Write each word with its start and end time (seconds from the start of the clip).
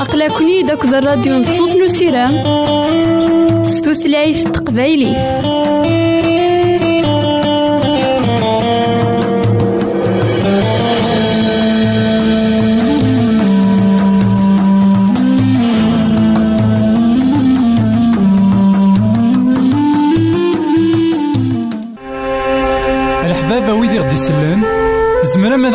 أقلكني 0.00 0.62
داك 0.62 0.84
الراديو 0.84 1.38
نصوص 1.38 1.76
نسيرام 1.76 2.34
ستوثلايف 3.64 4.48
تقبايلي 4.50 5.12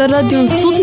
akked 0.00 0.10
الراديو 0.10 0.42
نصوص 0.42 0.80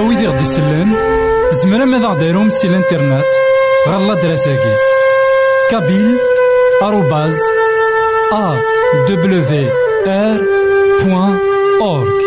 ويدي 0.00 0.26
غدي 0.26 0.42
يسلم 0.42 0.96
زمرا 1.52 1.84
ماذا 1.84 2.06
غديرهم 2.06 2.50
سي 2.50 2.68
الإنترنت؟ 2.68 3.24
غالا 3.88 4.14
دراساكي. 4.14 4.74
كابيل 5.70 6.33
بوان 11.04 11.38
أورك 11.80 12.24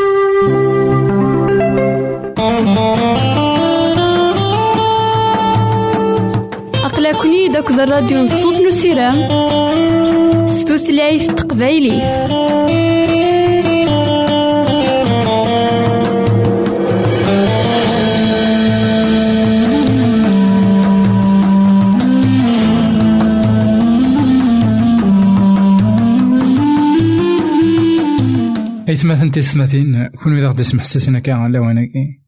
أقلكني 6.85 7.47
داك 7.47 7.71
الراديو 7.71 8.17
نصوص 8.17 8.59
نسيرام 8.59 9.27
ستوثلايف 10.47 11.31
تقبايليت 11.31 12.03
إثماثن 28.97 29.31
تيسماثين 29.31 30.07
كون 30.07 30.37
إذا 30.37 30.49
غدي 30.49 31.19
كاع 31.19 31.37
على 31.37 31.59
واناكي 31.59 32.21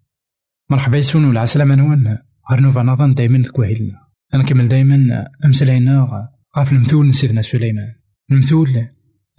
مرحبا 0.69 0.98
يسون 0.98 1.25
ولا 1.25 1.42
عسلامة 1.42 1.75
نوان 1.75 2.18
غير 2.51 2.60
نوفا 2.60 2.83
نظن 2.83 3.13
دايما 3.13 3.44
تكوهيلنا 3.44 3.94
نكمل 4.36 4.68
دايما 4.68 5.25
أمسلاينا 5.45 6.30
غاف 6.57 6.71
المثول 6.71 7.13
سيدنا 7.13 7.42
سليمان. 7.42 7.95
المثول 8.31 8.69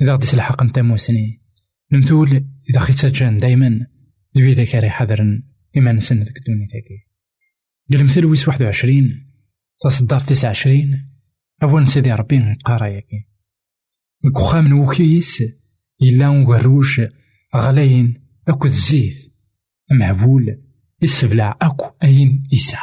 إذا 0.01 0.13
غدي 0.13 0.27
سلحق 0.27 0.63
نتا 0.63 0.83
موسني. 0.83 1.43
المثول 1.93 2.45
إذا 2.71 2.81
خيت 2.81 3.07
جان 3.07 3.39
دايما 3.39 3.87
ذوي 4.37 4.53
ذاك 4.53 4.75
راه 4.75 4.89
حذرا 4.89 5.43
إما 5.77 5.93
نسن 5.93 6.23
ذاك 6.23 6.37
الدوني 6.37 6.67
ذاكي 6.67 7.07
المثل 8.01 8.25
ويس 8.25 8.49
واحد 8.49 8.63
وعشرين 8.63 9.33
تصدر 9.85 10.21
تسعة 10.21 10.49
وعشرين 10.49 11.11
أول 11.63 11.89
سيدي 11.89 12.13
ربي 12.13 12.57
قارا 12.65 12.87
ياكي. 12.87 13.27
مكوخا 14.25 14.61
من 14.61 14.73
وكيس 14.73 15.43
إلا 16.03 16.29
وغروج 16.29 17.01
غلاين 17.57 18.23
أكو 18.49 18.67
الزيت. 18.67 19.31
معبول 19.91 20.63
يسبلع 21.03 21.59
أكو 21.63 21.87
أين 22.03 22.43
إساء 22.53 22.79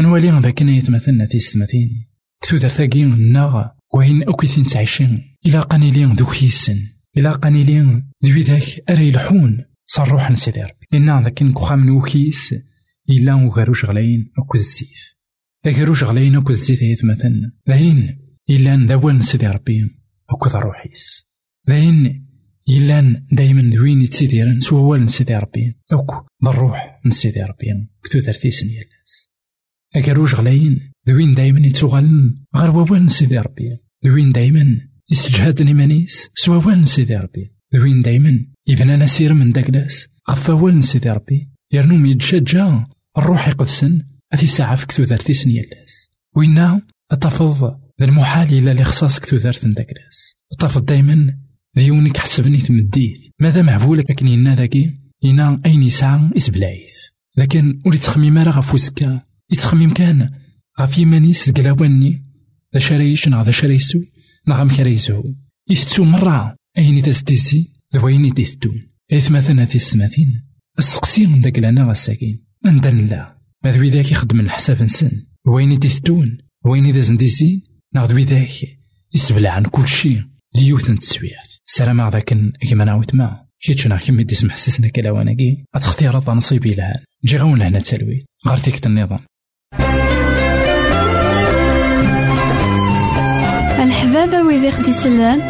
نوالي 0.00 0.30
ذاك 0.30 0.62
يتمثلنا 0.62 1.26
تيستمثين 1.26 2.08
كتو 2.42 2.56
ثاقي 2.56 3.02
الناغ 3.02 3.68
وين 3.94 4.22
أكو 4.22 4.46
تعيشين 4.46 5.36
إلا 5.46 5.60
قانيلين 5.60 6.12
ذو 6.12 6.26
كيسن 6.26 6.86
إلا 7.16 7.32
قانيلين 7.32 8.12
ذوي 8.24 8.42
ذاك 8.42 8.90
أري 8.90 9.08
الحون. 9.08 9.64
صروح 9.86 10.30
نسيدي 10.30 10.60
ربي 10.60 10.86
إنا 10.94 11.22
ذاك 11.22 11.42
نكوخا 11.42 11.76
من 11.76 11.90
وكيس 11.90 12.54
إلا 13.10 13.34
وغروج 13.34 13.84
غلاين 13.86 14.32
أكو 14.38 14.58
الزيت. 14.58 14.98
غروج 15.66 16.04
غلاين 16.04 16.36
أكو 16.36 16.50
الزيت 16.50 16.82
يتمثلنا 16.82 17.52
ذاين 17.68 18.18
إلا 18.50 18.76
ندوان 18.76 19.20
سيدي 19.20 19.46
ربي 19.46 19.90
أكو 20.30 20.48
ذا 20.48 20.58
روحيس 20.58 21.26
ذاين 21.68 22.27
يلان 22.68 23.26
دايما 23.32 23.70
دوين 23.70 24.02
يتسيديرن 24.02 24.60
سوا 24.60 24.80
وال 24.80 25.10
سيدي 25.10 25.36
ربي. 25.36 25.76
اوك 25.92 26.26
بالروح 26.42 27.00
من 27.04 27.10
سيدي 27.10 27.42
ربي. 27.42 27.88
كتو 28.04 28.20
ثرتيسن 28.20 28.66
يلاس 28.66 29.30
اكروج 29.96 30.34
غلاين 30.34 30.92
دوين 31.06 31.34
دايما 31.34 31.66
يتسوغالن 31.66 32.44
غير 32.56 32.70
وال 32.70 33.10
سيدي 33.10 33.38
ربي. 33.38 33.78
دوين 34.04 34.32
دايما 34.32 34.80
يسجهادن 35.10 35.66
إيمانيس 35.66 36.28
سوا 36.34 36.66
وال 36.66 36.88
سيدي 36.88 37.16
ربي. 37.16 37.52
دوين 37.72 38.02
دايما 38.02 38.46
إذن 38.68 38.90
أنا 38.90 39.06
سير 39.06 39.34
من 39.34 39.50
داكلاس 39.50 40.08
غفا 40.30 40.52
وال 40.52 40.84
سيدي 40.84 41.10
ربي. 41.10 41.50
يرنوم 41.72 42.06
يتشجع 42.06 42.86
الروح 43.18 43.48
يقدسن. 43.48 44.02
أثي 44.32 44.46
ساعة 44.46 44.76
في 44.76 44.86
كتو 44.86 45.04
ثرتيسن 45.04 45.50
يلاس 45.50 46.10
وينا 46.36 46.82
أتفض 47.10 47.80
المحال 48.00 48.58
إلا 48.58 48.74
لخصاص 48.74 49.20
كتو 49.20 49.38
ثرتن 49.38 49.70
داكلاس 49.70 50.34
أتفض 50.52 50.84
دايما 50.84 51.38
ديونك 51.78 52.16
حسبني 52.16 52.58
تمديت. 52.58 53.20
ماذا 53.40 53.62
معفولك 53.62 54.10
لكن 54.10 54.28
ينا 54.28 54.56
ذاكي؟ 54.56 54.94
ينا 55.22 55.60
أين 55.66 55.82
يسعى 55.82 56.30
إسبلايث 56.36 56.94
لكن 57.36 57.82
ولي 57.86 57.98
تخميم 57.98 58.38
راه 58.38 58.58
غف 58.58 58.92
يتخميم 59.52 59.90
كان. 59.90 60.30
غف 60.80 60.98
يمانيس 60.98 61.48
دقلاواني 61.48 62.24
ذا 62.74 62.80
شرايش 62.80 63.28
نا 63.28 63.44
ذا 63.44 63.50
شرايسو 63.50 64.00
نا 64.48 64.56
غام 64.56 64.68
كرايسو 64.68 65.22
يثتو 65.70 66.04
مرة. 66.04 66.56
أين 66.78 67.02
تزديزي 67.02 67.66
ذوين 67.94 68.32
ديثتون 68.32 68.88
إيث 69.12 69.30
مثلا 69.30 69.64
في 69.64 69.74
السماثين 69.74 70.42
السقسي 70.78 71.26
من 71.26 71.40
داك 71.40 71.58
لنا 71.58 71.84
غساكين 71.84 72.44
من 72.64 72.80
دان 72.80 73.06
لا. 73.06 73.38
ما 73.64 73.72
ذوي 73.72 73.88
ذاك 73.88 74.12
يخدم 74.12 74.40
الحساب 74.40 74.82
نسن. 74.82 75.22
وين 75.46 75.78
ديثتون 75.78 76.38
وين 76.64 76.94
ذا 76.94 77.00
زنديزين 77.00 77.62
نا 77.94 78.06
ذوي 78.06 78.24
ذاك 78.24 78.78
يسبلع 79.14 79.50
عن 79.50 79.62
كل 79.64 79.88
شيء 79.88 80.22
ديوث 80.54 80.90
نتسويات. 80.90 81.47
سلام 81.70 82.08
ذاك 82.08 82.34
كيما 82.68 82.84
نعاود 82.84 83.16
ما 83.16 83.44
كيتشنا 83.60 83.96
كيما 83.96 84.22
دي 84.22 84.34
سمح 84.34 84.56
سسنا 84.56 84.88
كلاواناكي 84.88 85.64
اتختيار 85.74 86.22
نصيبي 86.28 86.74
لها 86.74 87.02
جي 87.24 87.36
غون 87.36 87.58
لهنا 87.58 87.80
تسلوي 87.80 88.24
غير 88.46 88.56
تيكت 88.56 88.86
النظام 88.86 89.18
الحبابة 93.82 94.42
ويدي 94.42 94.70
خدي 94.70 94.92
سلان 94.92 95.40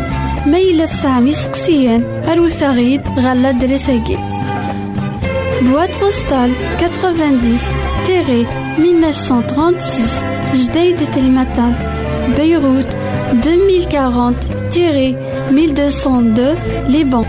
ميلا 0.46 0.86
سامي 0.86 1.32
سقسيان 1.32 2.02
أروثاغيد 2.02 3.00
غالا 3.08 3.50
دريساكي 3.50 4.18
بواد 5.62 5.90
بوستال 6.00 6.52
90 6.78 7.58
تيري 8.06 8.46
1936 8.78 10.64
جديد 10.64 11.10
تلمتان 11.12 11.74
بيروت 12.36 12.96
2040 13.32 14.34
تيري 14.72 15.27
1202 15.50 16.56
Liban. 16.88 17.26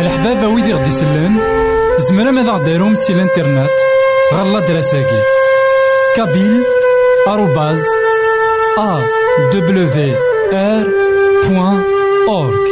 الحبابة 0.00 0.48
ويدي 0.48 0.72
غدي 0.72 0.88
يسلن 0.88 1.36
زمرا 1.98 2.30
ماذا 2.30 2.52
غديرهم 2.52 2.94
سي 2.94 3.12
الإنترنت. 3.12 3.70
غالا 4.34 4.60
دراساكي 4.60 5.22
كابيل 6.16 6.62
آروباز 7.28 7.82
أ 8.78 9.00
دبليو 9.52 10.14
آر 10.52 10.86
بوان 11.48 11.82
أورك 12.28 12.70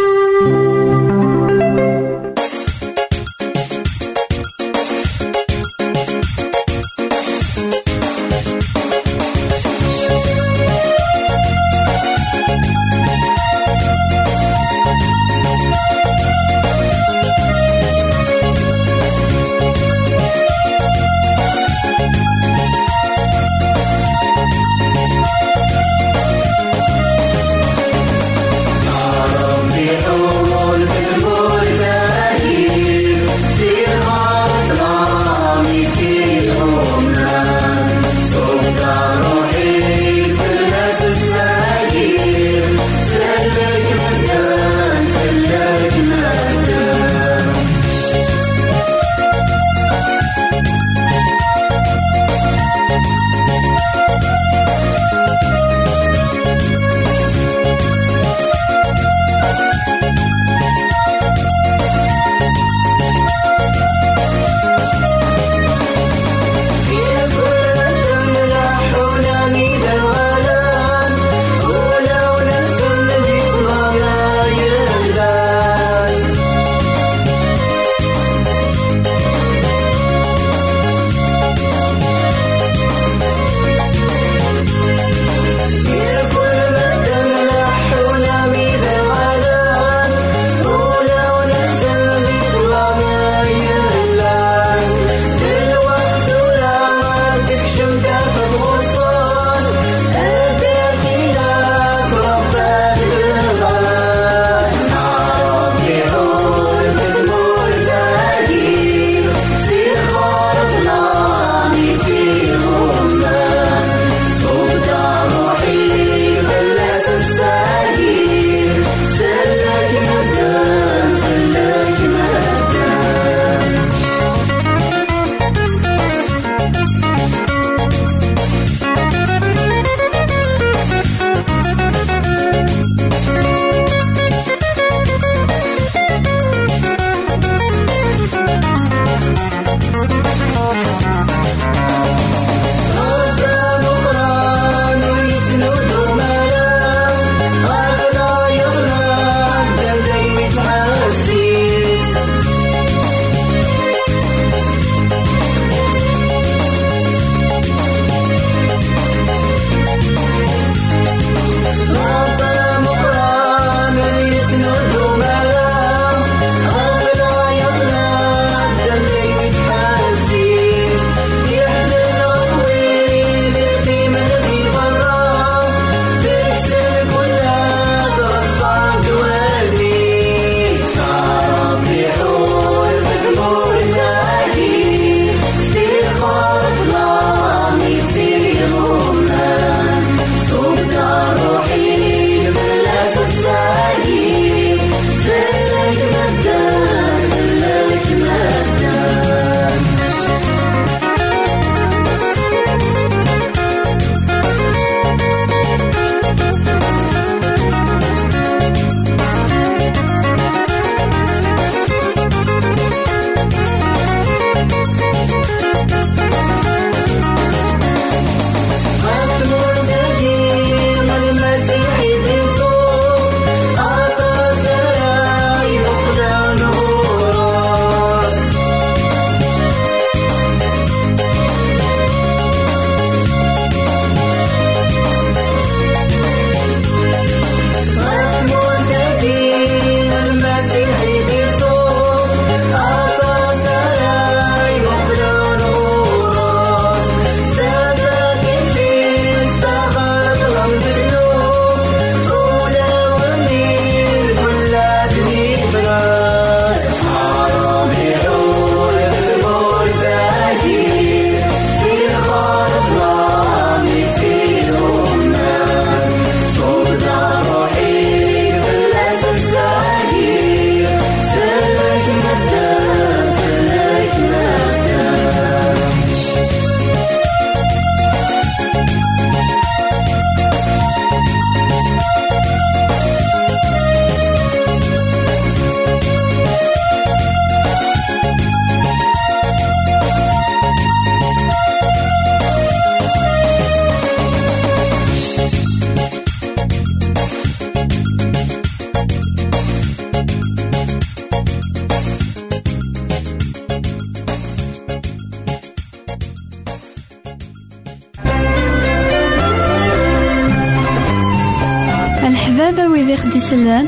سلان 313.50 313.86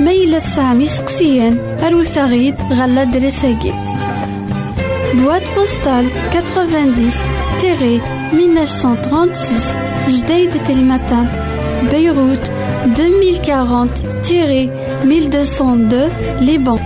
ميلا 0.00 0.38
سامي 0.38 0.86
سقسيان 0.86 1.58
أروت 1.82 2.18
غيد 2.18 2.54
غالا 2.72 3.04
دريساكي. 3.04 3.72
بواد 5.14 5.42
بوستال 5.56 6.08
90 6.32 7.12
تيري 7.60 8.00
1936 8.32 9.86
جديد 10.08 10.50
تلمتان 10.68 11.28
بيروت 11.90 12.50
2040 12.84 13.90
تيري 14.24 14.70
1202 15.04 16.10
لبنان 16.40 16.78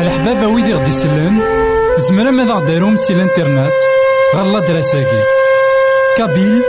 الحبابة 0.00 0.46
ويدي 0.46 0.74
غدي 0.74 0.92
سلان 0.92 1.40
زمرا 1.98 2.30
ماذا 2.30 2.54
غديرهم 2.54 2.96
سي 2.96 3.12
الانترنت 3.12 3.72
غالا 4.36 4.60
دراساكي 4.60 5.22
كابيل 6.18 6.62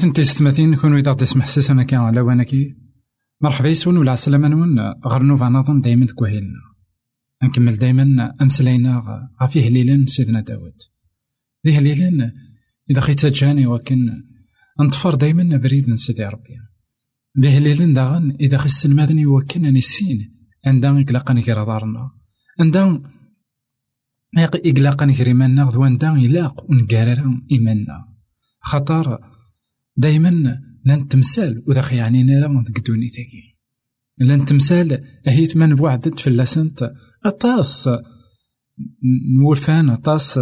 إثماثن 0.00 0.12
تيستماثين 0.12 0.74
كون 0.74 0.96
إذا 0.96 1.12
غدي 1.12 1.24
تسمح 1.24 1.46
سيسنا 1.46 1.82
كان 1.82 2.00
على 2.00 2.20
وانكي. 2.20 2.76
مرحبا 3.40 3.68
يسون 3.68 3.96
ولا 3.96 4.12
عسلامة 4.12 4.48
نون. 4.48 4.78
غير 5.06 5.22
نوفا 5.22 5.48
نظن 5.48 5.80
دايما 5.80 6.06
تكوهيلنا 6.06 6.60
نكمل 7.42 7.76
دايما 7.76 8.34
أمسلينا 8.42 9.02
غافيه 9.42 9.68
ليلان 9.68 10.06
سيدنا 10.06 10.40
داود. 10.40 10.72
ذي 11.66 11.80
ليلان 11.80 12.32
إذا 12.90 13.00
خيت 13.00 13.26
جاني 13.26 13.66
ولكن 13.66 13.96
نطفر 14.80 15.14
دايما 15.14 15.56
بريد 15.56 15.94
سيدي 15.94 16.24
ربي. 16.24 16.56
ذي 17.40 17.60
ليلان 17.60 17.92
داغن 17.92 18.36
إذا 18.40 18.58
خي 18.58 18.64
السلمادني 18.64 19.26
وكن 19.26 19.62
نسين 19.62 20.18
عندها 20.66 21.00
إقلاقا 21.00 21.40
كرا 21.40 21.64
دارنا 21.64 22.10
عندها 22.60 23.00
إقلاقا 24.66 25.12
كريمانا 25.12 25.64
غدوان 25.64 25.96
دا 25.96 26.12
إلاق 26.12 26.70
ونقارر 26.70 27.40
إيماننا 27.52 28.04
خطر 28.60 29.30
دايما 29.96 30.60
لأن 30.84 31.08
تمثال 31.08 31.62
وذا 31.68 31.94
يعني 31.94 32.22
نرى 32.22 32.64
ديك 32.66 32.86
دونيتاكي 32.86 33.56
لأن 34.18 34.44
تمثال 34.44 35.04
هيت 35.26 35.56
من 35.56 35.74
بوعدت 35.74 36.20
في 36.20 36.26
اللاسنت 36.26 36.90
أطاس 37.24 37.88
نولفان 39.38 39.90
أطاس 39.90 40.40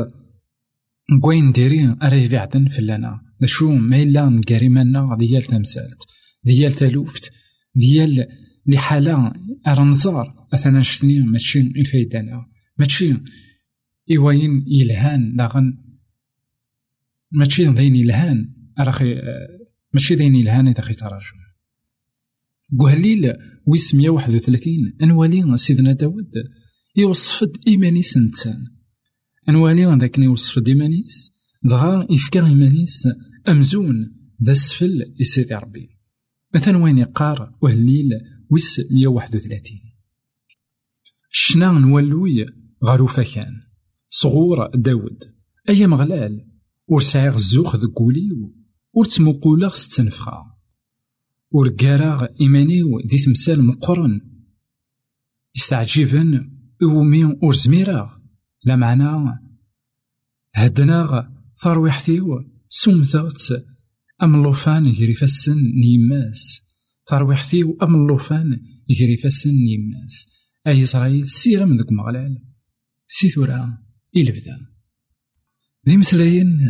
كوين 1.23 1.53
ديري 1.53 1.97
أري 2.03 2.29
بعدن 2.29 2.69
في 2.69 2.83
لنا 2.83 3.21
شو 3.45 3.73
ما 3.73 4.03
إلا 4.03 4.43
منا 4.69 5.17
ديال 5.19 5.45
تمثالت 5.45 6.03
ديال 6.45 6.73
تلوفت. 6.73 7.33
ديال 7.75 8.27
لحالة 8.67 9.33
أرنزار 9.67 10.47
أثنا 10.55 10.83
شتني 10.83 11.21
ماشي 11.21 11.61
الفايدة 11.61 12.23
ماشي 12.79 13.17
إيواين 14.11 14.65
يلهان 14.67 15.37
لاغن 15.37 15.79
ماشي 17.33 17.65
ذين 17.65 17.97
يلهان 17.97 18.58
أراخي 18.81 19.15
ماشي 19.95 20.15
ذين 20.15 20.35
يلهان 20.35 20.69
إذا 20.69 20.81
خي 20.81 20.95
تراجم 20.95 21.39
قهليل 22.81 23.33
ويس 23.67 23.95
131 23.95 24.73
أنوالي 25.03 25.57
سيدنا 25.57 25.93
داود 25.93 26.33
يوصفد 26.97 27.57
إيمانيس 27.67 28.17
إنسان 28.17 28.67
أنوالي 29.49 29.99
ذاك 30.01 30.19
يوصفد 30.19 30.69
إيمانيس 30.69 31.33
دغا 31.63 32.07
يفكر 32.11 32.47
إيمانيس 32.47 33.09
أمزون 33.49 34.15
ذا 34.43 34.53
سفل 34.53 35.15
يسيدي 35.21 35.55
ربي. 35.55 35.99
مثلا 36.55 36.77
وين 36.77 36.99
يقار 36.99 37.53
وهليل 37.63 38.11
ويس 38.51 38.81
131 38.91 39.79
شنا 41.31 41.71
نولوي 41.71 42.47
غاروفا 42.85 43.23
كان 43.23 43.61
صغور 44.11 44.71
داود 44.75 45.25
أيا 45.69 45.87
مغلال 45.87 46.47
ور 46.87 47.01
سعيغ 47.01 47.35
الزوخ 47.35 47.77
ور 48.99 49.05
تموقولا 49.05 49.69
ستنفخا 49.69 50.57
ور 51.51 51.69
كاراغ 51.69 52.27
إيمانيو 52.41 53.01
دي 53.01 53.19
تمثال 53.19 53.65
مقرن 53.65 54.21
يستعجبن 55.57 56.51
أومي 56.83 57.25
ور 57.25 57.55
زميراغ 57.55 58.13
لا 58.65 58.77
معنى 58.77 59.41
هدناغ 60.55 61.23
ثروحتيو 61.57 62.45
سمثغت 62.69 63.67
أم 64.23 64.35
اللوفان 64.35 64.87
يجري 64.87 65.15
فسن 65.15 65.57
نيماس 65.57 66.61
ثروحتيو 67.11 67.79
أم 67.83 67.95
اللوفان 67.95 68.61
يجري 68.89 69.17
فسن 69.17 69.51
نيماس 69.51 70.27
أي 70.67 70.83
إسرائيل 70.83 71.29
سيرة 71.29 71.65
من 71.65 71.77
ذك 71.77 71.93
مغلال 71.93 72.45
سيثورا 73.09 73.79
إلبدا 74.17 74.59
ذي 75.89 75.97
مسلاين 75.97 76.61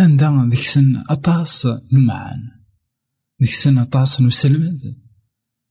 ذيك 0.00 0.60
سن 0.60 0.96
أطاس 0.96 1.66
نمعان 1.92 2.50
ذيك 3.42 3.52
سن 3.52 3.78
أطاس 3.78 4.20
نسلمد 4.20 4.80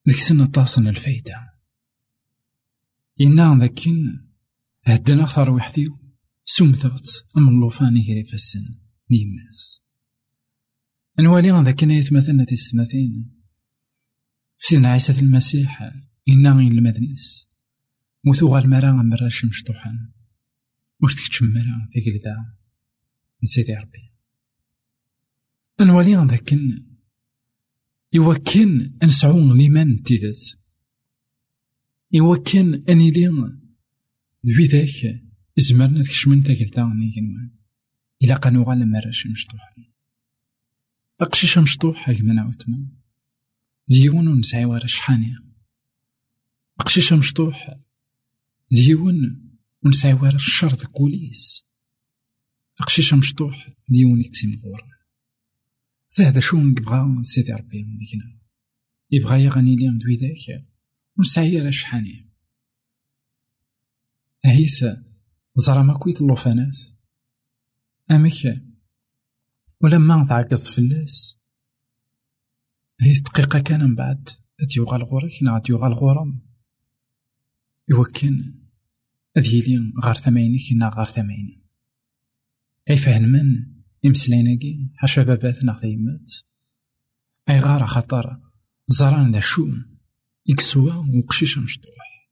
ذيك 0.07 0.17
سن 0.17 0.41
أطاس 0.41 0.77
الفايدة 0.77 1.53
إنا 3.21 3.57
ذاكين 3.59 4.29
هدنا 4.83 5.25
ثروحتيو 5.25 5.99
سمثغت 6.45 7.25
أم 7.37 7.49
اللوفان 7.49 7.97
يجري 7.97 8.23
فسن 8.23 8.65
نيماس 9.11 9.81
نوالي 11.19 11.63
ذاك 11.63 11.83
يتمثلنا 11.83 12.45
في 12.45 12.51
السماثين 12.51 13.31
سيدنا 14.57 14.91
عيسى 14.91 15.19
المسيح 15.19 15.81
إنا 16.29 16.51
غين 16.51 16.71
المدنيس. 16.71 17.47
موثو 18.23 18.47
غالمرا 18.47 18.91
غمراش 18.91 19.45
مشطوحان 19.45 20.11
واش 20.99 21.15
تكتشم 21.15 21.45
مرا 21.45 21.89
في 21.91 21.99
قلدا 21.99 22.35
نسيتي 23.43 23.73
ربي 23.73 24.12
نوالي 25.81 26.15
ذاك 26.15 26.53
يوكن 28.13 28.93
نسعون 29.03 29.57
ليمان 29.57 30.03
تيدات. 30.03 30.39
يوكن 32.11 32.83
أني 32.89 33.11
لي 33.11 33.27
ذوي 34.45 34.65
ذاك 34.65 35.21
زمرنا 35.57 36.01
تكشمن 36.01 36.43
تاكلتا 36.43 36.93
نيكنوان 36.99 37.51
إلا 38.23 38.35
قانو 38.35 38.63
غالمراش 38.63 39.27
مشطوحان 39.27 39.85
أقشيش 41.21 41.57
مشطوح 41.57 42.11
كما 42.11 42.33
نعاودتما 42.33 42.91
ديون 43.87 44.39
نسعي 44.39 44.65
ورا 44.65 44.87
شحانية 44.87 45.43
أقشيش 46.79 47.13
مشطوح 47.13 47.77
ديون 48.71 49.15
ونسعي 49.85 50.13
ورا 50.13 50.35
الشر 50.35 50.75
كوليس. 50.85 51.65
أقشيش 52.79 53.13
مشطوح 53.13 53.69
ديون 53.89 54.21
يتسيم 54.21 54.51
غورا 54.63 54.92
فهذا 56.17 56.39
شو 56.39 56.57
نبغى 56.57 57.23
سيدي 57.23 57.53
ربي 57.53 57.83
من 57.83 57.97
ديكنا 57.97 58.39
يبغى 59.11 59.43
يغني 59.43 59.75
لي 59.75 59.97
دوي 59.97 60.15
ذاك 60.15 60.67
ونسعي 61.17 61.61
ورا 61.61 61.71
شحانية 61.71 62.29
أهيث 64.45 64.85
زرا 65.55 65.81
ما 65.81 65.93
كويت 65.97 66.21
اللوفانات 66.21 66.77
أمك 68.11 68.63
ولما 69.81 70.25
تعقد 70.29 70.55
فلاس. 70.55 71.37
هي 73.01 73.13
دقيقة 73.13 73.59
كان 73.59 73.83
من 73.83 73.95
بعد 73.95 74.29
تيوغال 74.69 75.03
غورك 75.03 75.43
نا 75.43 75.59
تيوغال 75.59 75.93
غورم 75.93 76.39
يوكن 77.89 78.53
أذيلي 79.37 79.93
غار 80.03 80.17
ثماينك 80.17 80.73
نا 80.75 80.89
غار 80.89 81.05
ثماين 81.05 81.63
أي 82.89 82.95
فهن 82.95 83.29
من 83.29 83.72
إمسلايناكي 84.05 84.89
حاشا 84.95 85.23
بابات 85.23 85.63
نا 85.63 85.77
تيمات 85.77 86.33
أي 87.49 87.59
غار 87.59 87.85
خطر. 87.85 88.39
زران 88.87 89.31
ذا 89.31 89.39
شو 89.39 89.71
إكسوا 90.49 90.93
وقشيشة 90.93 91.61
مشطوح 91.61 92.29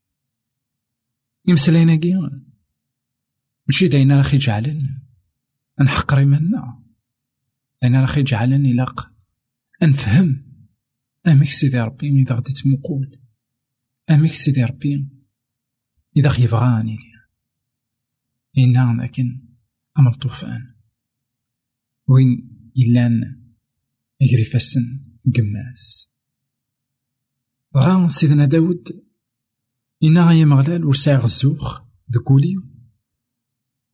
إمسلايناكي 1.48 2.14
ماشي 3.66 3.88
داينا 3.88 4.16
راخي 4.16 4.36
جعلن 4.36 5.00
نحقري 5.80 6.24
منا 6.24 6.82
أنا 7.84 8.00
راخي 8.00 8.22
جعلني 8.22 8.72
لاق 8.72 9.12
أنفهم. 9.82 10.52
أمك 11.26 11.48
سيدي 11.48 11.80
ربي 11.80 12.08
إذا 12.08 12.34
غدي 12.34 12.52
تمقول 12.52 13.20
أمك 14.10 14.32
سيدي 14.32 14.64
ربي. 14.64 15.08
إذا 16.16 16.28
خيبغاني 16.28 16.98
إنا 18.58 19.02
لكن 19.02 19.48
أمر 19.98 20.12
طوفان. 20.12 20.71
وين 22.08 22.28
إلان 22.76 23.42
يجري 24.20 24.44
فاسن 24.44 25.04
قماس. 25.36 26.08
غا 27.76 28.08
سيدنا 28.08 28.44
داود 28.44 28.88
إنا 30.04 30.26
غايا 30.26 30.44
مغلال 30.44 30.84
ورساع 30.84 31.16
غزوخ 31.16 31.82
دكولي 32.08 32.56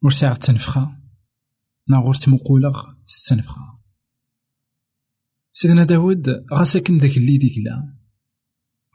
ورساع 0.02 0.34
تنفخا 0.34 1.02
نا 1.88 1.98
غور 1.98 2.14
تمقولغ 2.14 2.94
ستنفخا 3.06 3.78
سيدنا 5.52 5.84
داود 5.84 6.28
غا 6.52 6.64
ساكن 6.64 6.98
داك 6.98 7.16
اللي 7.16 7.38
ديك 7.38 7.58
لا 7.58 7.94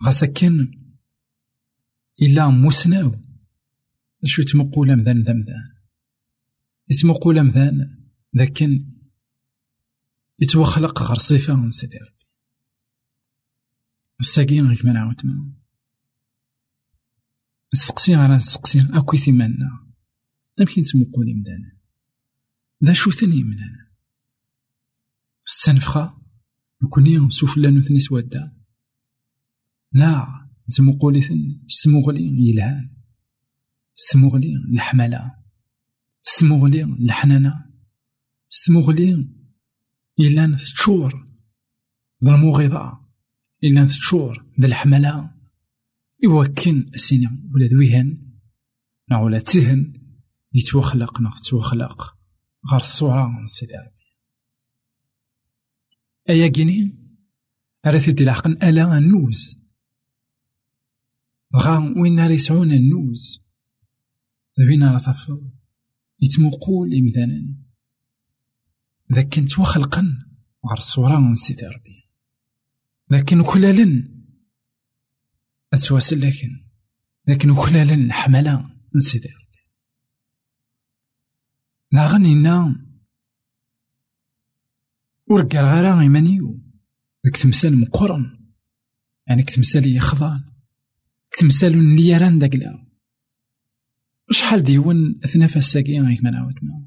غا 0.06 0.12
ساكن 0.12 0.72
إلا 2.22 2.50
موسناو. 2.50 3.16
شو 4.24 4.42
يتمقول 4.42 4.96
مذان 4.96 5.24
ذا 5.24 5.34
مذان؟ 5.34 5.74
يتمقول 6.90 7.44
مذان 7.44 7.98
ذاكن 8.38 8.93
يتوخلق 10.44 11.04
غير 11.04 11.18
صفة 11.18 11.56
من 11.56 11.70
سيدي 11.70 11.98
ربي. 11.98 12.26
الساقين 14.20 14.68
غيك 14.68 14.86
ما 14.86 14.94
نعاود 14.94 15.22
نسقسي 17.74 18.16
غير 18.16 18.32
نسقسي 18.32 18.88
أكوي 18.94 19.18
ثمانا 19.18 19.94
أمكن 20.60 20.84
تمقولي 20.84 21.34
مدانا 21.34 21.78
ذا 22.84 22.94
شو 22.94 23.12
ثاني 23.12 23.44
مدانا؟ 23.44 23.92
السنفخة 25.46 26.22
نكوني 26.84 27.30
سفلا 27.30 27.70
نثني 27.70 28.00
سوادا 28.00 28.58
لا 29.92 30.28
تمقولي 30.78 31.22
ثن 31.22 31.60
ستمغلي 31.68 32.50
يلهان 32.50 32.96
ستمغلي 33.94 34.54
الحملة 34.74 35.36
ستمغلي 36.24 36.84
الحنانة 36.84 37.66
ستمغلي 38.50 39.43
إلا 40.20 40.58
تشور 40.58 41.28
ذا 42.24 42.36
المغيضة 42.36 43.00
إلا 43.64 43.88
تشور 43.88 44.46
ذا 44.60 44.68
الحملة. 44.68 45.36
يوكن 46.24 46.90
السينما 46.94 47.50
ولا 47.54 47.66
ذويهن. 47.66 48.32
نا 49.10 49.20
ولا 49.22 49.40
تهن. 49.40 49.94
يتوخلق 50.54 51.22
نا 51.22 51.32
غير 52.72 52.82
الصورة 52.82 53.28
من 53.28 53.46
سيدي 53.46 53.74
ربي 53.74 54.04
أيا 56.30 56.48
كيني. 56.48 57.04
تدي 57.84 58.24
العقل 58.24 58.52
ألا 58.52 58.98
النوز 58.98 59.60
غا 61.56 61.94
وين 61.98 62.20
راه 62.20 62.32
يسعون 62.32 62.72
النوز 62.72 63.44
ذوين 64.60 64.84
راه 64.84 64.98
تفض 64.98 65.52
يتمقول 66.22 66.94
إمثالا 66.94 67.56
ذاك 69.14 69.34
كنت 69.34 69.60
وخلقا 69.60 70.02
غير 70.66 70.78
الصورة 70.78 71.20
من 71.20 71.34
سيدي 71.34 71.66
ربي. 71.66 72.10
لكن 73.10 73.44
كلالا 73.44 74.10
أتواصل 75.74 76.20
لكن 76.20 76.66
لكن 77.28 77.56
كلالا 77.56 78.14
حملا 78.14 78.58
من 78.94 79.00
سيدي 79.00 79.28
ربي. 79.28 79.70
لا 81.92 82.08
غنينا 82.08 82.86
ورقال 85.28 85.66
غير 85.66 86.00
إيمانيو 86.00 86.60
ذاك 87.26 87.38
تمثال 87.38 87.80
مقرن. 87.80 88.44
يعني 89.28 89.44
كتمثال 89.44 89.96
يخضان 89.96 90.44
كتمثال 91.32 91.74
اللي 91.74 92.18
ران 92.18 92.40
داك 92.40 92.56
لا. 92.56 92.88
شحال 94.32 94.64
ديون 94.64 95.20
اثنا 95.24 95.48
فاساكين 95.48 96.08
غيك 96.08 96.24
ما 96.24 96.30
نعاود 96.30 96.56
ما. 96.62 96.83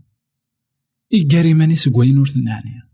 إيكاري 1.13 1.55
مانيس 1.55 1.89
كواين 1.89 2.19
ور 2.19 2.27
تنعنيا 2.27 2.89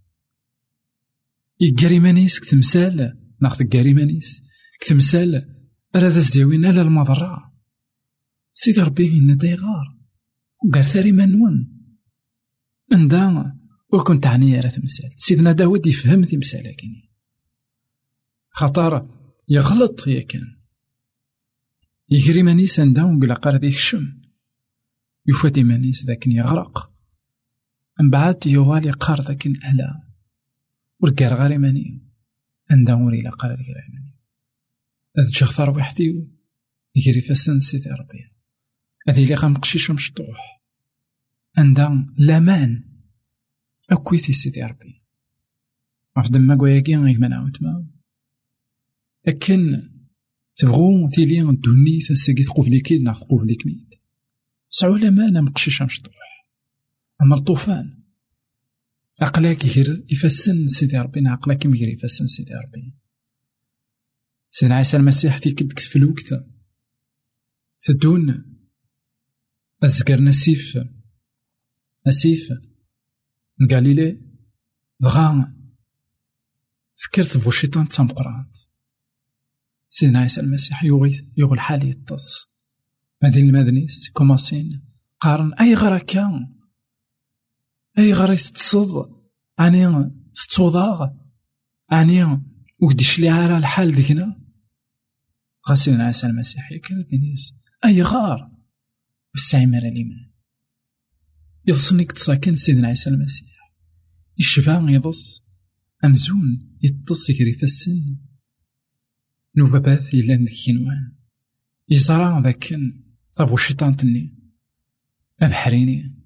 إيكاري 1.63 1.99
مانيس 1.99 2.41
كتمثال 2.41 3.19
ناخذ 3.43 3.65
كاري 3.65 3.95
مانيس 3.95 4.43
كتمثال 4.81 5.53
راه 5.97 6.09
ذا 6.09 6.19
زديوين 6.19 6.67
على 6.67 6.83
المضرة. 6.83 7.53
سيدي 8.53 8.81
ربي 8.81 9.19
إنا 9.19 9.35
دايغار 9.35 9.99
وقال 10.65 10.85
ثاري 10.85 11.13
منون 11.13 11.79
عندها 12.93 13.59
وكون 13.93 14.21
تعني 14.21 14.61
راه 14.61 14.69
تمثال. 14.69 15.11
سيدنا 15.17 15.53
داود 15.53 15.87
يفهم 15.87 16.25
تمثال 16.25 16.77
كيني 16.77 17.13
خطر 18.51 19.09
يغلط 19.49 20.07
يا 20.07 20.23
كان. 20.23 20.57
يجري 22.11 22.43
مانيس 22.43 22.81
عندها 22.81 23.05
وقلا 23.05 23.35
قال 23.35 23.61
ذيك 23.61 23.75
الشم 23.75 24.23
يفوت 25.27 25.59
مانيس 25.59 26.07
ذاك 26.07 26.27
يغرق 26.27 26.92
من 28.03 28.11
بعد 28.11 28.47
يوالي 28.47 28.91
قار 28.91 29.21
ذاك 29.21 29.47
الألا 29.47 30.03
ورقار 31.01 31.35
غير 31.35 31.59
ماني 31.59 32.03
عندها 32.71 32.95
وريلا 32.95 33.31
قار 33.31 33.51
ذاك 33.51 33.69
الأماني 33.69 34.13
هاد 35.19 35.27
جغثر 35.27 35.71
وحدي 35.71 36.29
يجري 36.97 37.21
فاسن 37.21 37.61
سيدي 37.61 37.91
ربي 37.91 38.33
هذه 39.09 39.23
اللي 39.23 39.35
غنقشيش 39.35 39.91
مشطوح 39.91 40.63
عندها 41.57 42.07
لامان 42.17 42.85
أكويتي 43.91 44.33
سيدي 44.33 44.63
ربي 44.63 45.03
عرف 46.17 46.31
دما 46.31 46.57
كواياكي 46.57 46.97
غيك 46.97 47.19
ما 47.21 47.29
نعاود 47.29 47.57
ما. 47.61 47.87
لكن 49.27 49.91
تبغو 50.57 51.09
تيلي 51.09 51.43
الدوني 51.43 51.99
تساقي 52.01 52.43
تقوفلي 52.43 52.81
كيد 52.81 53.03
ناخ 53.03 53.21
تقوفلي 53.21 53.55
كميد 53.55 53.95
سعو 54.69 54.97
لامان 54.97 55.45
مقشيش 55.45 55.83
مشطوح 55.83 56.32
أما 57.23 57.37
الطوفان 57.37 58.03
عقلاك 59.21 59.65
يغير 59.65 60.07
يفسن 60.11 60.67
سيدي 60.67 60.99
ربي 60.99 61.29
عقلاك 61.29 61.65
يغير 61.65 61.89
يفسن 61.89 62.27
سيدي 62.27 62.55
ربي. 62.55 62.95
سيدنا 64.51 64.75
عيسى 64.77 64.97
المسيح 64.97 65.39
تيكد 65.39 65.79
في 65.79 65.97
الوقت. 65.97 66.47
تدون 67.83 68.57
أزقر 69.85 70.21
نسيف. 70.21 70.79
نسيف. 72.07 72.49
من 73.61 73.73
غاليلي. 73.73 74.21
دغا 75.01 75.55
سكرت 76.97 77.37
بو 77.37 77.51
شيطان 77.51 77.89
تمقرانت 77.89 78.57
سيدنا 79.89 80.21
عيسى 80.21 80.41
المسيح 80.41 80.85
يوغي 80.85 81.33
يوغي 81.37 81.55
الحال 81.55 81.89
يطس. 81.89 82.47
مدين 83.23 83.49
المدنيس 83.49 84.11
كوماسين. 84.11 84.85
قارن. 85.21 85.55
أي 85.55 85.75
غرا 85.75 85.99
كان 85.99 86.62
أي 87.99 88.13
غرا 88.13 88.33
يتصد 88.33 89.23
أني 89.61 90.11
تتصوضاغ 90.35 91.09
أني 91.93 92.43
وقديش 92.79 93.19
لي 93.19 93.29
على 93.29 93.57
الحال 93.57 93.95
ديكنا 93.95 94.43
غاسين 95.69 96.01
عيسى 96.01 96.27
المسيح 96.27 96.69
كانت 96.85 97.11
دينيس 97.11 97.55
أي 97.85 98.03
غار 98.03 98.51
والسعي 99.35 99.67
مرا 99.67 99.89
الإيمان 99.89 100.31
يضصنك 101.67 102.13
تساكن 102.13 102.57
سيدنا 102.57 102.89
عيسى 102.89 103.11
المسيح 103.11 103.73
يشبع 104.39 104.91
يضص 104.91 105.45
أمزون 106.05 106.79
يطص 106.83 107.31
يكري 107.31 107.59
السن 107.63 108.17
نوبابات 109.57 110.15
إلا 110.15 110.37
ندك 110.37 110.53
كينوان 110.53 111.17
يزرع 111.89 112.39
ذاك 112.39 112.75
طاب 113.37 113.55
الشيطان 113.55 113.97
تني 113.97 114.39
أبحريني 115.41 116.22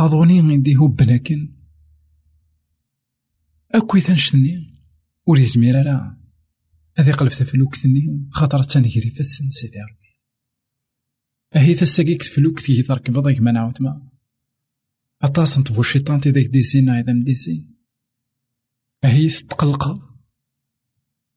غيدي 0.00 0.76
هو 0.76 0.86
بناكن 0.86 1.54
أكوي 3.74 4.00
ثنشتني 4.00 4.74
ولي 5.26 5.44
زميرا 5.44 5.82
لا. 5.82 6.18
هذي 6.98 7.12
قلبت 7.12 7.42
في 7.42 7.54
الوقت-ني 7.54 8.28
خاطر 8.30 8.62
تنجري 8.62 9.10
فاسن 9.10 9.50
سيدي 9.50 9.78
ربي. 9.78 10.20
أهي 11.56 11.74
تساقيك 11.74 12.22
كي 12.58 12.82
تركب 12.82 13.18
ضيك 13.18 13.40
ما 13.40 13.52
نعاود 13.52 13.82
ما. 13.82 14.08
أطاس 15.22 15.58
نطفو 15.58 15.80
الشيطان 15.80 16.20
تيديك 16.20 16.46
ديزين 16.46 16.88
أيضا 16.88 17.12
مديزين 17.12 17.74
أهي 19.04 19.28
تتقلق. 19.28 20.08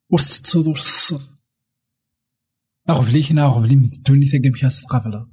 ورتتصد 0.10 0.68
ورتصد 0.68 1.38
أغفليك 2.90 3.32
نا 3.32 3.46
أغفلي 3.46 3.76
من 3.76 3.86
الدوني 3.86 4.26
ثاقا 4.26 4.50
مكاس 4.50 4.82
تقابلا 4.82 5.32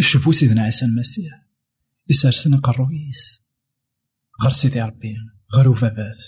الشبو 0.00 0.32
سيدنا 0.32 0.62
عيسى 0.62 0.84
المسيح. 0.84 1.43
يسارسن 2.10 2.56
قرويس. 2.56 3.44
غير 4.42 4.52
سيدي 4.52 4.82
ربي 4.82 5.16
غير 5.54 5.68
وفابات 5.68 6.18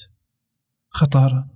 خطر 0.89 1.49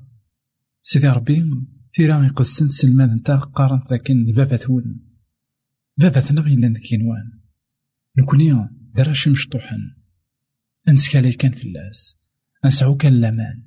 سيدي 0.82 1.08
ربي 1.08 1.44
تيرا 1.92 2.26
يقدسن 2.26 2.68
سلمان 2.68 3.14
نتا 3.14 3.36
قارن 3.36 3.80
لكن 3.92 4.24
بابا 4.36 4.56
ثون 4.56 5.00
بابا 5.96 6.20
ثنا 6.20 6.40
غيلا 6.40 6.74
كينوان 6.88 7.40
نكوني 8.18 8.68
دراش 8.94 9.28
مشطوحن. 9.28 9.80
انسكالي 10.88 11.32
كان 11.32 11.52
في 11.52 11.64
اللاس. 11.64 12.16
نسعو 12.64 12.96
كان 12.96 13.20
لامان 13.20 13.66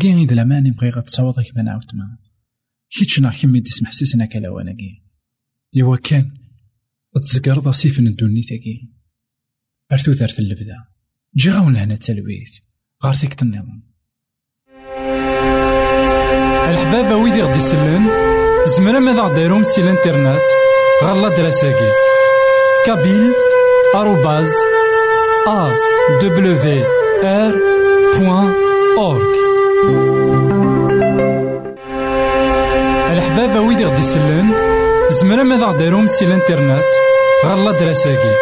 كي 0.00 0.12
إذا 0.12 0.34
لامان 0.34 0.66
يبغي 0.66 0.90
غتصاوض 0.90 1.40
كيما 1.40 1.62
نعاود 1.62 1.94
ما. 1.94 2.18
كيتش 2.90 3.20
نا 3.20 3.30
كيما 3.30 3.58
ديس 3.58 3.82
محسسنا 3.82 4.26
كلاواناكي 4.26 5.02
إوا 5.82 5.96
كان 5.96 6.38
تزكر 7.22 7.72
سيف 7.72 7.98
الدوني 7.98 8.42
تاكي. 8.42 8.92
أرتو 9.92 10.12
في 10.12 10.38
اللبدا 10.38 10.76
جي 11.36 11.50
غاون 11.50 11.74
لهنا 11.74 11.94
تسلويت 11.94 12.50
غار 13.04 13.14
تيك 13.14 13.42
النظام 13.42 13.82
الحبابة 16.68 17.16
ويدي 17.16 17.42
غدي 17.42 17.58
يسلم 17.58 18.10
زمرا 18.76 18.98
ماذا 18.98 19.22
غديرهم 19.22 19.62
سي 19.62 19.80
الإنترنت. 19.80 20.40
غالا 21.04 21.36
دراساكي 21.36 21.90
كابيل 22.86 23.32
آروباز 23.94 24.50
أ 25.48 25.70
دبليو 26.22 26.84
آر 27.24 27.54
بوان 28.18 28.54
أورك 28.98 29.34
الحبابة 33.12 33.60
ويدي 33.60 33.84
غدي 33.84 34.00
يسلم 34.00 34.54
زمرا 35.10 35.42
ماذا 35.42 35.66
غديرهم 35.66 36.06
سي 36.06 36.24
الإنترنت. 36.24 36.84
غالا 37.44 37.72
دراساكي 37.72 38.34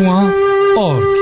بوان 0.00 0.30
أورك 0.78 1.18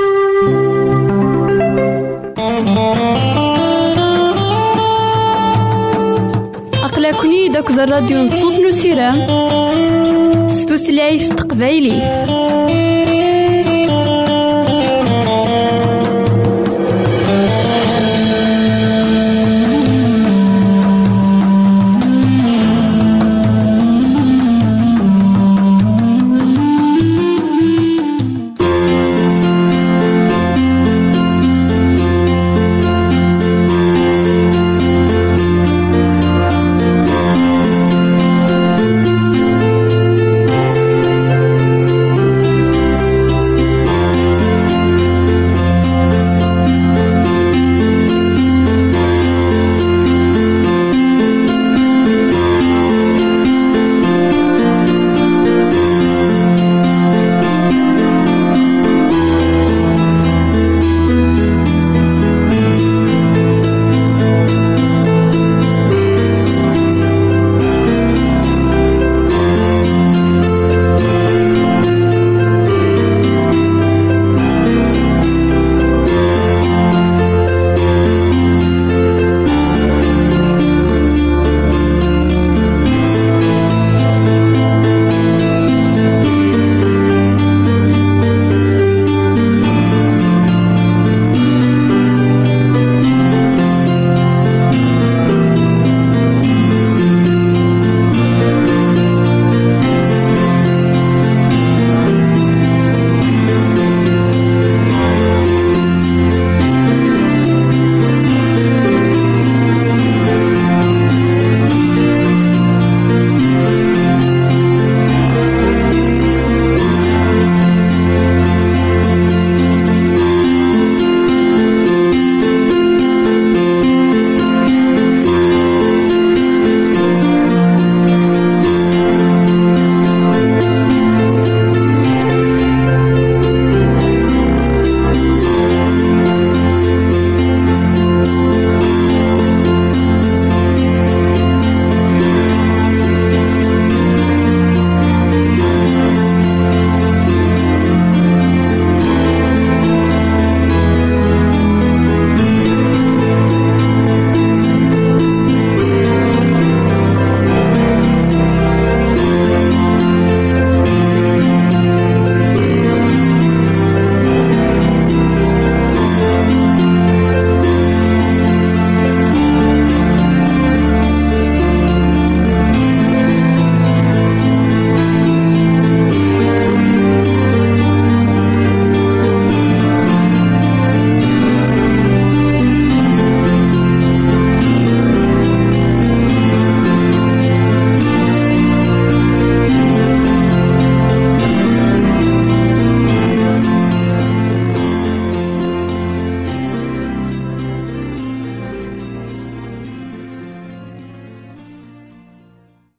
أقلكني 6.83 7.49
داك 7.49 7.69
الراديو 7.71 8.17
نصوص 8.23 8.59
نسيران 8.59 9.27
ستوثلايف 10.49 11.33
تقبايليه 11.33 12.25